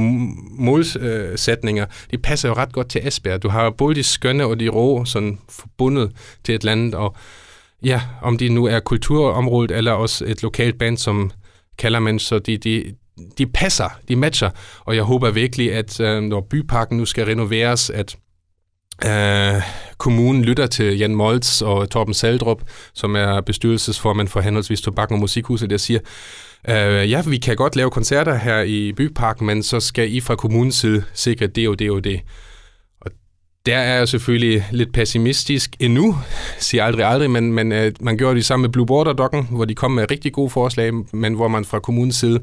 målsætninger, 0.58 1.86
de 2.10 2.18
passer 2.18 2.48
jo 2.48 2.54
ret 2.54 2.72
godt 2.72 2.88
til 2.88 3.08
Esbjerg. 3.08 3.42
Du 3.42 3.48
har 3.48 3.70
både 3.70 3.94
de 3.94 4.02
skønne 4.02 4.44
og 4.44 4.60
de 4.60 4.68
rå 4.68 5.04
sådan 5.04 5.38
forbundet 5.48 6.10
til 6.44 6.54
et 6.54 6.64
land, 6.64 6.94
og 6.94 7.16
Ja, 7.84 8.00
om 8.22 8.38
det 8.38 8.52
nu 8.52 8.64
er 8.64 8.80
kulturområdet 8.80 9.70
eller 9.70 9.92
også 9.92 10.24
et 10.24 10.42
lokalt 10.42 10.78
band, 10.78 10.96
som 10.98 11.30
kalder 11.78 11.98
man, 11.98 12.18
så 12.18 12.38
de, 12.38 12.58
de, 12.58 12.84
de 13.38 13.46
passer, 13.46 13.88
de 14.08 14.16
matcher. 14.16 14.50
Og 14.80 14.96
jeg 14.96 15.02
håber 15.02 15.30
virkelig, 15.30 15.72
at 15.72 16.00
øh, 16.00 16.22
når 16.22 16.40
byparken 16.50 16.98
nu 16.98 17.04
skal 17.04 17.24
renoveres, 17.24 17.90
at 17.90 18.16
øh, 19.06 19.62
kommunen 19.98 20.44
lytter 20.44 20.66
til 20.66 20.98
Jan 20.98 21.14
Moltz 21.14 21.62
og 21.62 21.90
Torben 21.90 22.14
Saldrup, 22.14 22.62
som 22.94 23.16
er 23.16 23.40
bestyrelsesformand 23.40 24.28
for 24.28 24.40
henholdsvis 24.40 24.80
Tobak 24.80 25.10
og 25.10 25.18
Musikhuset, 25.18 25.70
der 25.70 25.76
siger, 25.76 26.00
øh, 26.68 27.10
ja, 27.10 27.22
vi 27.26 27.36
kan 27.36 27.56
godt 27.56 27.76
lave 27.76 27.90
koncerter 27.90 28.34
her 28.34 28.60
i 28.62 28.92
Byparken, 28.92 29.46
men 29.46 29.62
så 29.62 29.80
skal 29.80 30.14
I 30.14 30.20
fra 30.20 30.36
kommunens 30.36 30.74
side 30.74 31.04
sikre 31.14 31.46
det 31.46 31.68
og 31.68 31.78
det 31.78 31.90
og 31.90 32.04
det. 32.04 32.20
Der 33.66 33.78
er 33.78 33.98
jeg 33.98 34.08
selvfølgelig 34.08 34.66
lidt 34.70 34.92
pessimistisk 34.92 35.76
endnu, 35.80 36.16
siger 36.58 36.84
aldrig 36.84 37.06
aldrig, 37.06 37.30
men, 37.30 37.52
men 37.52 37.72
øh, 37.72 37.92
man 38.00 38.16
gjorde 38.16 38.34
det 38.34 38.44
samme 38.44 38.62
med 38.62 38.70
Blue 38.70 38.86
Border 38.86 39.12
Dokken, 39.12 39.48
hvor 39.50 39.64
de 39.64 39.74
kom 39.74 39.90
med 39.90 40.10
rigtig 40.10 40.32
gode 40.32 40.50
forslag, 40.50 40.92
men 41.12 41.34
hvor 41.34 41.48
man 41.48 41.64
fra 41.64 41.78
kommunens 41.78 42.16
side 42.16 42.40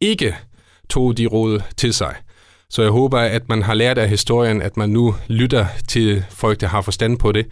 ikke 0.00 0.36
tog 0.90 1.16
de 1.18 1.26
råd 1.26 1.60
til 1.76 1.94
sig. 1.94 2.14
Så 2.68 2.82
jeg 2.82 2.90
håber, 2.90 3.18
at 3.18 3.48
man 3.48 3.62
har 3.62 3.74
lært 3.74 3.98
af 3.98 4.08
historien, 4.08 4.62
at 4.62 4.76
man 4.76 4.90
nu 4.90 5.14
lytter 5.28 5.66
til 5.88 6.24
folk, 6.30 6.60
der 6.60 6.66
har 6.66 6.80
forstand 6.80 7.18
på 7.18 7.32
det, 7.32 7.46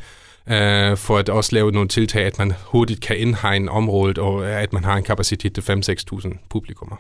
øh, 0.49 0.97
for 0.97 1.19
at 1.19 1.29
også 1.29 1.55
lave 1.55 1.73
nogle 1.73 1.89
tiltag, 1.89 2.27
at 2.27 2.39
man 2.39 2.53
hurtigt 2.65 3.01
kan 3.01 3.19
indhegne 3.19 3.71
området, 3.71 4.19
og 4.19 4.51
at 4.51 4.73
man 4.73 4.85
har 4.85 4.97
en 4.97 5.03
kapacitet 5.03 5.55
til 5.55 5.63
5-6.000 5.63 6.47
publikummer. 6.51 6.97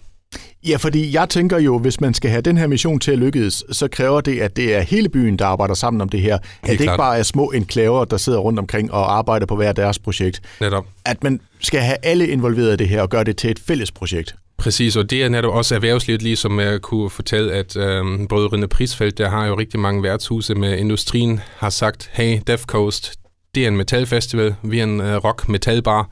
Ja, 0.68 0.76
fordi 0.76 1.14
jeg 1.14 1.28
tænker 1.28 1.58
jo, 1.58 1.78
hvis 1.78 2.00
man 2.00 2.14
skal 2.14 2.30
have 2.30 2.42
den 2.42 2.56
her 2.56 2.66
mission 2.66 3.00
til 3.00 3.11
at 3.12 3.18
lykkes, 3.18 3.64
så 3.73 3.88
kræver 3.88 4.20
det, 4.20 4.40
at 4.40 4.56
det 4.56 4.75
er 4.75 4.80
hele 4.80 5.08
byen, 5.08 5.37
der 5.38 5.47
arbejder 5.47 5.75
sammen 5.75 6.00
om 6.00 6.08
det 6.08 6.20
her. 6.20 6.38
Helt 6.38 6.62
at 6.62 6.68
det 6.68 6.78
klart. 6.78 6.80
ikke 6.80 6.97
bare 6.97 7.18
er 7.18 7.23
små 7.23 7.50
enklaver, 7.50 8.04
der 8.04 8.16
sidder 8.16 8.38
rundt 8.38 8.58
omkring 8.58 8.92
og 8.92 9.18
arbejder 9.18 9.47
på 9.47 9.56
hver 9.56 9.73
deres 9.73 9.99
projekt. 9.99 10.40
Netop. 10.61 10.87
At 11.04 11.23
man 11.23 11.40
skal 11.61 11.80
have 11.80 11.97
alle 12.02 12.28
involveret 12.28 12.73
i 12.73 12.76
det 12.76 12.88
her 12.88 13.02
og 13.02 13.11
gøre 13.11 13.25
det 13.25 13.37
til 13.37 13.50
et 13.50 13.58
fælles 13.58 13.92
projekt. 13.92 14.35
Præcis, 14.58 14.97
og 14.97 15.11
det 15.11 15.23
er 15.23 15.28
netop 15.28 15.54
også 15.54 15.75
erhvervslivet, 15.75 16.23
ligesom 16.23 16.61
jeg 16.61 16.80
kunne 16.80 17.11
fortælle, 17.11 17.52
at 17.52 17.76
øhm, 17.76 18.26
Brødrene 18.28 18.68
Prisfeldt, 18.68 19.18
der 19.18 19.28
har 19.28 19.47
jo 19.47 19.58
rigtig 19.58 19.80
mange 19.80 20.02
værtshuse 20.02 20.54
med 20.54 20.78
industrien, 20.78 21.40
har 21.56 21.70
sagt, 21.70 22.11
hey, 22.12 22.38
Def 22.47 22.64
Coast, 22.64 23.14
det 23.54 23.64
er 23.64 23.68
en 23.68 23.76
metalfestival, 23.76 24.54
vi 24.62 24.78
er 24.78 24.85
en 24.85 25.00
uh, 25.00 25.06
rock-metalbar, 25.06 26.11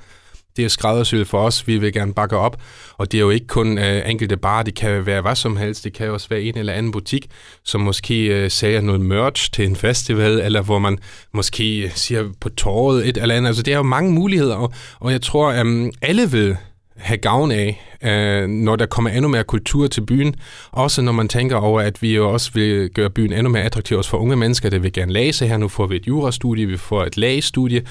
det 0.57 0.65
er 0.65 0.69
skræddersyet 0.69 1.29
for 1.29 1.39
os, 1.39 1.67
vi 1.67 1.79
vil 1.79 1.93
gerne 1.93 2.15
bakke 2.15 2.37
op, 2.37 2.63
og 2.99 3.13
det 3.13 3.19
er 3.19 3.23
jo 3.23 3.31
ikke 3.31 3.47
kun 3.47 3.79
øh, 3.79 4.11
enkelte 4.11 4.37
bar, 4.37 4.63
det 4.63 4.75
kan 4.75 5.07
være 5.07 5.21
hvad 5.21 5.35
som 5.35 5.57
helst, 5.57 5.85
det 5.85 5.93
kan 5.93 6.11
også 6.11 6.29
være 6.29 6.43
en 6.43 6.59
eller 6.59 6.73
anden 6.73 6.93
butik, 6.93 7.27
som 7.65 7.81
måske 7.81 8.25
øh, 8.27 8.51
sælger 8.51 8.81
noget 8.81 9.01
merch 9.01 9.53
til 9.53 9.65
en 9.65 9.77
festival, 9.77 10.41
eller 10.41 10.63
hvor 10.63 10.79
man 10.79 10.99
måske 11.33 11.79
øh, 11.79 11.91
siger 11.95 12.25
på 12.41 12.49
torvet 12.49 13.09
et 13.09 13.17
eller 13.17 13.35
andet, 13.35 13.49
altså 13.49 13.63
det 13.63 13.73
er 13.73 13.77
jo 13.77 13.83
mange 13.83 14.13
muligheder, 14.13 14.57
og, 14.57 14.73
og 15.01 15.13
jeg 15.13 15.23
tror, 15.23 15.53
øh, 15.53 15.93
alle 16.03 16.31
vil 16.31 16.57
have 16.99 17.19
gavn 17.19 17.53
af, 17.53 17.83
øh, 18.03 18.49
når 18.49 18.77
der 18.77 18.87
kommer 18.87 19.11
endnu 19.11 19.29
mere 19.29 19.45
kultur 19.45 19.87
til 19.87 20.01
byen. 20.01 20.35
Også 20.73 21.03
når 21.03 21.13
man 21.13 21.29
tænker 21.29 21.57
over, 21.57 21.81
at 21.81 22.03
vi 22.03 22.15
jo 22.15 22.33
også 22.33 22.51
vil 22.55 22.91
gøre 22.91 23.11
byen 23.11 23.33
endnu 23.33 23.49
mere 23.49 23.63
attraktiv 23.63 23.97
også 23.97 24.11
for 24.11 24.19
unge 24.19 24.37
mennesker, 24.37 24.71
der 24.71 24.79
vil 24.79 24.93
gerne 24.93 25.13
læse 25.13 25.47
her. 25.47 25.57
Nu 25.57 25.69
får 25.69 25.87
vi 25.87 25.97
et 25.97 26.07
jurastudie, 26.09 26.67
vi 26.67 26.77
får 26.77 27.05
et 27.05 27.17
lægestudie. 27.17 27.83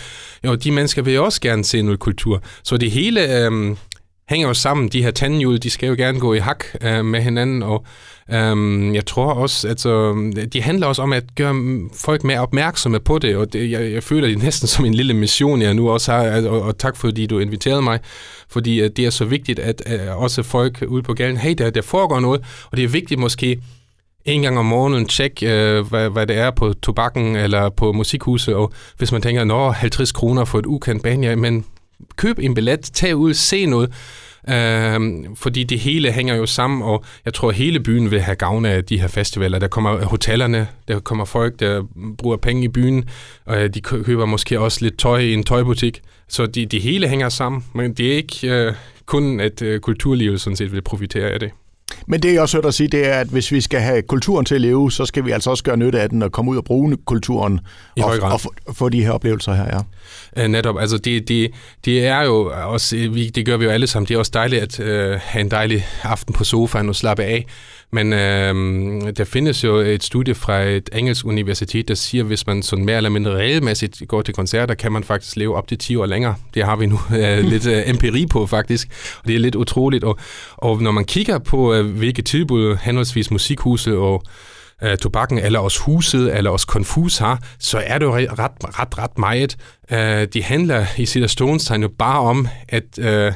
Jo, 0.45 0.55
de 0.55 0.71
mennesker 0.71 1.01
vil 1.01 1.19
også 1.19 1.41
gerne 1.41 1.63
se 1.63 1.81
noget 1.81 1.99
kultur. 1.99 2.43
Så 2.63 2.77
det 2.77 2.91
hele 2.91 3.45
øh, 3.45 3.75
hænger 4.29 4.47
jo 4.47 4.53
sammen. 4.53 4.89
De 4.89 5.03
her 5.03 5.11
tandhjul, 5.11 5.57
de 5.57 5.69
skal 5.69 5.89
jo 5.89 5.95
gerne 5.97 6.19
gå 6.19 6.33
i 6.33 6.39
hak 6.39 6.63
øh, 6.81 7.05
med 7.05 7.21
hinanden, 7.21 7.63
og 7.63 7.85
Øhm, 8.31 8.95
jeg 8.95 9.05
tror 9.05 9.33
også, 9.33 9.67
altså, 9.67 10.13
de 10.53 10.61
handler 10.61 10.87
også 10.87 11.01
om 11.01 11.13
at 11.13 11.23
gøre 11.35 11.79
folk 11.93 12.23
mere 12.23 12.39
opmærksomme 12.39 12.99
på 12.99 13.19
det, 13.19 13.35
og 13.35 13.53
det, 13.53 13.71
jeg, 13.71 13.91
jeg 13.91 14.03
føler 14.03 14.27
det 14.27 14.37
næsten 14.37 14.67
som 14.73 14.85
en 14.85 14.93
lille 14.93 15.13
mission, 15.13 15.61
jeg 15.61 15.73
nu 15.73 15.89
også 15.89 16.11
har, 16.11 16.47
og, 16.47 16.61
og 16.61 16.77
tak 16.77 16.97
fordi 16.97 17.25
du 17.25 17.39
inviterede 17.39 17.81
mig, 17.81 17.99
fordi 18.49 18.81
øh, 18.81 18.89
det 18.95 19.05
er 19.05 19.09
så 19.09 19.25
vigtigt, 19.25 19.59
at 19.59 19.81
at 19.85 20.09
også 20.09 20.43
folk 20.43 20.83
ude 20.87 21.03
på 21.03 21.13
gaden, 21.13 21.37
hey, 21.37 21.53
der, 21.57 21.69
der 21.69 21.81
foregår 21.81 22.19
noget, 22.19 22.41
og 22.71 22.77
det 22.77 22.83
er 22.83 22.87
vigtigt 22.87 23.19
måske 23.19 23.59
en 24.25 24.41
gang 24.41 24.59
om 24.59 24.65
morgenen 24.65 25.05
tjek, 25.05 25.43
øh, 25.43 25.87
hvad, 25.87 26.09
hvad 26.09 26.27
det 26.27 26.37
er 26.37 26.51
på 26.51 26.73
tobakken 26.73 27.35
eller 27.35 27.69
på 27.69 27.91
musikhuset, 27.91 28.55
og 28.55 28.73
hvis 28.97 29.11
man 29.11 29.21
tænker, 29.21 29.43
nå, 29.43 29.71
50 29.71 30.11
kroner 30.11 30.45
for 30.45 30.59
et 30.59 30.65
ukendt 30.65 31.03
band, 31.03 31.23
ja, 31.23 31.35
men 31.35 31.65
køb 32.15 32.39
en 32.39 32.53
billet, 32.53 32.81
tag 32.81 33.15
ud, 33.15 33.33
se 33.33 33.65
noget, 33.65 33.93
Øh, 34.49 34.99
fordi 35.35 35.63
det 35.63 35.79
hele 35.79 36.11
hænger 36.11 36.35
jo 36.35 36.45
sammen, 36.45 36.81
og 36.81 37.03
jeg 37.25 37.33
tror, 37.33 37.49
at 37.49 37.55
hele 37.55 37.79
byen 37.79 38.11
vil 38.11 38.21
have 38.21 38.35
gavn 38.35 38.65
af 38.65 38.83
de 38.83 38.99
her 38.99 39.07
festivaler. 39.07 39.59
Der 39.59 39.67
kommer 39.67 40.05
hotellerne, 40.05 40.67
der 40.87 40.99
kommer 40.99 41.25
folk, 41.25 41.59
der 41.59 41.83
bruger 42.17 42.37
penge 42.37 42.63
i 42.63 42.67
byen, 42.67 43.09
og 43.45 43.63
øh, 43.63 43.69
de 43.69 43.81
køber 43.81 44.25
måske 44.25 44.59
også 44.59 44.79
lidt 44.81 44.99
tøj 44.99 45.19
i 45.19 45.33
en 45.33 45.43
tøjbutik. 45.43 46.01
Så 46.27 46.45
det 46.45 46.71
de 46.71 46.79
hele 46.79 47.07
hænger 47.07 47.29
sammen, 47.29 47.65
men 47.73 47.93
det 47.93 48.11
er 48.11 48.15
ikke 48.15 48.47
øh, 48.49 48.73
kun, 49.05 49.39
at 49.39 49.61
øh, 49.61 49.79
kulturlivet 49.79 50.41
sådan 50.41 50.57
set 50.57 50.71
vil 50.71 50.81
profitere 50.81 51.29
af 51.29 51.39
det. 51.39 51.51
Men 52.07 52.23
det, 52.23 52.33
jeg 52.33 52.41
også 52.41 52.57
hørt 52.57 52.65
at 52.65 52.73
sige, 52.73 52.87
det 52.87 53.07
er, 53.07 53.13
at 53.13 53.27
hvis 53.27 53.51
vi 53.51 53.61
skal 53.61 53.79
have 53.79 54.01
kulturen 54.01 54.45
til 54.45 54.55
at 54.55 54.61
leve, 54.61 54.91
så 54.91 55.05
skal 55.05 55.25
vi 55.25 55.31
altså 55.31 55.49
også 55.49 55.63
gøre 55.63 55.77
nytte 55.77 56.01
af 56.01 56.09
den 56.09 56.21
og 56.21 56.31
komme 56.31 56.51
ud 56.51 56.57
og 56.57 56.63
bruge 56.63 56.97
kulturen 57.05 57.59
I 57.95 58.01
og, 58.01 58.13
og 58.21 58.41
få, 58.41 58.53
få 58.73 58.89
de 58.89 59.03
her 59.03 59.11
oplevelser 59.11 59.53
her, 59.53 59.81
ja. 60.37 60.45
Uh, 60.45 60.51
netop, 60.51 60.79
altså 60.79 60.97
det, 60.97 61.27
det, 61.27 61.51
det 61.85 62.05
er 62.05 62.21
jo 62.21 62.51
også, 62.63 62.95
vi, 62.95 63.29
det 63.29 63.45
gør 63.45 63.57
vi 63.57 63.65
jo 63.65 63.71
alle 63.71 63.87
sammen, 63.87 64.07
det 64.07 64.15
er 64.15 64.19
også 64.19 64.31
dejligt 64.33 64.79
at 64.79 64.79
uh, 64.79 65.19
have 65.21 65.41
en 65.41 65.51
dejlig 65.51 65.85
aften 66.03 66.33
på 66.33 66.43
sofaen 66.43 66.89
og 66.89 66.95
slappe 66.95 67.23
af, 67.23 67.45
men 67.91 68.13
øh, 68.13 68.55
der 69.17 69.23
findes 69.23 69.63
jo 69.63 69.75
et 69.75 70.03
studie 70.03 70.35
fra 70.35 70.61
et 70.61 70.89
engelsk 70.93 71.25
universitet, 71.25 71.87
der 71.87 71.93
siger, 71.93 72.23
at 72.23 72.27
hvis 72.27 72.47
man 72.47 72.63
sådan 72.63 72.85
mere 72.85 72.97
eller 72.97 73.09
mindre 73.09 73.31
regelmæssigt 73.31 74.01
går 74.07 74.21
til 74.21 74.33
koncerter, 74.33 74.73
kan 74.73 74.91
man 74.91 75.03
faktisk 75.03 75.35
leve 75.35 75.55
op 75.55 75.67
til 75.67 75.77
10 75.77 75.95
år 75.95 76.05
længere. 76.05 76.35
Det 76.53 76.65
har 76.65 76.75
vi 76.75 76.85
nu 76.85 76.99
øh, 77.19 77.39
lidt 77.39 77.67
øh, 77.67 77.89
empiri 77.89 78.25
på 78.25 78.45
faktisk, 78.45 78.87
og 79.21 79.27
det 79.27 79.35
er 79.35 79.39
lidt 79.39 79.55
utroligt, 79.55 80.03
og, 80.03 80.19
og 80.57 80.81
når 80.81 80.91
man 80.91 81.05
kigger 81.05 81.39
på, 81.39 81.73
øh, 81.73 81.85
hvilke 81.85 82.21
tilbud 82.21 82.75
henholdsvis 82.75 83.31
musikhuset 83.31 83.95
og 83.95 84.23
øh, 84.83 84.97
tobakken, 84.97 85.39
eller 85.39 85.59
også 85.59 85.81
huset, 85.81 86.37
eller 86.37 86.49
også 86.49 86.65
Confus 86.69 87.17
har, 87.17 87.43
så 87.59 87.83
er 87.85 87.97
det 87.97 88.05
jo 88.05 88.15
ret, 88.15 88.79
ret, 88.79 88.97
ret 88.97 89.17
meget. 89.17 89.57
Øh, 89.91 90.27
de 90.33 90.43
handler 90.43 90.85
i 90.97 91.05
sit 91.05 91.07
situationstegn 91.07 91.81
jo 91.81 91.89
bare 91.99 92.19
om 92.19 92.47
at 92.69 92.99
øh, 92.99 93.33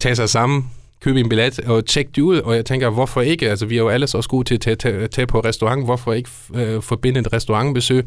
tage 0.00 0.16
sig 0.16 0.28
sammen, 0.28 0.70
købe 1.00 1.20
en 1.20 1.28
billet 1.28 1.60
og 1.60 1.86
tjekke 1.86 2.10
det 2.16 2.22
ud, 2.22 2.38
og 2.38 2.56
jeg 2.56 2.64
tænker, 2.64 2.90
hvorfor 2.90 3.20
ikke? 3.20 3.50
Altså, 3.50 3.66
vi 3.66 3.74
er 3.74 3.78
jo 3.78 3.88
alle 3.88 4.06
så 4.06 4.26
gode 4.28 4.44
til 4.44 4.54
at 4.54 4.60
tage, 4.60 4.76
tage, 4.76 5.08
tage 5.08 5.26
på 5.26 5.40
restaurant, 5.40 5.84
hvorfor 5.84 6.12
ikke 6.12 6.30
øh, 6.54 6.82
forbinde 6.82 7.20
et 7.20 7.32
restaurantbesøg 7.32 8.06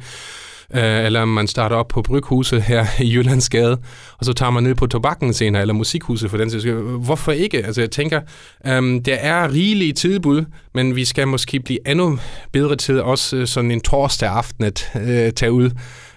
øh, 0.74 1.06
eller 1.06 1.26
man 1.26 1.48
starter 1.48 1.76
op 1.76 1.88
på 1.88 2.02
Bryghuset 2.02 2.62
her 2.62 2.86
i 3.00 3.16
Jyllandsgade, 3.16 3.78
og 4.18 4.26
så 4.26 4.34
tager 4.34 4.50
man 4.50 4.64
ned 4.64 4.76
på 4.76 4.88
tobakken 4.88 5.34
senere, 5.34 5.62
eller 5.62 5.74
musikhuset 5.74 6.30
for 6.30 6.38
den 6.38 6.52
sags 6.52 6.66
Hvorfor 7.06 7.32
ikke? 7.32 7.66
Altså 7.66 7.82
jeg 7.82 7.92
tænker, 7.92 8.22
øh, 8.68 9.02
der 9.06 9.16
er 9.16 9.54
rigelige 9.54 9.94
tilbud, 9.94 10.46
men 10.74 10.96
vi 10.96 11.06
skal 11.06 11.28
måske 11.28 11.60
blive 11.60 11.90
endnu 11.90 12.20
bedre 12.52 12.76
til 12.76 13.02
også 13.02 13.38
øh, 13.38 13.48
sådan 13.48 13.72
en 13.72 13.82
torsdag 13.82 14.30
aften 14.30 14.64
at 14.64 14.92
øh, 14.96 15.34
tage 15.34 15.52
ud 15.52 15.70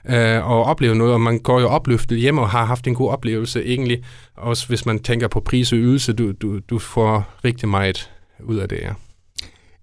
øh, 0.08 0.50
og 0.50 0.64
opleve 0.64 0.94
noget, 0.94 1.12
og 1.12 1.20
man 1.20 1.38
går 1.38 1.60
jo 1.60 1.68
opløftet 1.68 2.18
hjem 2.18 2.38
og 2.38 2.48
har 2.48 2.64
haft 2.64 2.86
en 2.86 2.94
god 2.94 3.10
oplevelse 3.10 3.64
egentlig, 3.64 4.04
også 4.36 4.68
hvis 4.68 4.86
man 4.86 4.98
tænker 4.98 5.28
på 5.28 5.40
pris 5.40 5.72
og 5.72 5.78
ydelse, 5.78 6.12
du, 6.12 6.32
du, 6.32 6.58
du 6.58 6.78
får 6.78 7.28
rigtig 7.44 7.68
meget 7.68 8.10
ud 8.44 8.56
af 8.56 8.68
det, 8.68 8.78
ja. 8.82 8.92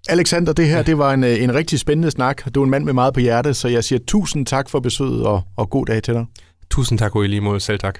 Alexander, 0.08 0.52
det 0.52 0.66
her 0.66 0.82
det 0.82 0.98
var 0.98 1.12
en, 1.12 1.24
en 1.24 1.54
rigtig 1.54 1.78
spændende 1.78 2.10
snak. 2.10 2.54
Du 2.54 2.60
er 2.60 2.64
en 2.64 2.70
mand 2.70 2.84
med 2.84 2.92
meget 2.92 3.14
på 3.14 3.20
hjerte, 3.20 3.54
så 3.54 3.68
jeg 3.68 3.84
siger 3.84 3.98
tusind 4.06 4.46
tak 4.46 4.70
for 4.70 4.80
besøget 4.80 5.26
og, 5.26 5.42
og 5.56 5.70
god 5.70 5.86
dag 5.86 6.02
til 6.02 6.14
dig. 6.14 6.26
Tusind 6.70 6.98
tak, 6.98 7.16
og 7.16 7.24
i 7.24 7.28
lige 7.28 7.40
måde. 7.40 7.60
Selv 7.60 7.78
tak. 7.78 7.98